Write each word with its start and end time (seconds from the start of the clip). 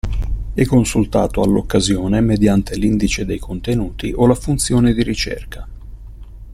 È 0.55 0.65
consultato 0.65 1.43
all'occasione 1.43 2.21
mediante 2.21 2.75
l'Indice 2.75 3.23
dei 3.23 3.37
contenuti 3.37 4.11
o 4.17 4.25
la 4.25 4.33
funzione 4.33 4.93
di 4.95 5.03
ricerca. 5.03 5.67